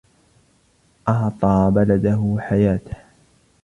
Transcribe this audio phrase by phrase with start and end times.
[1.09, 2.95] أعطى بلده حياته.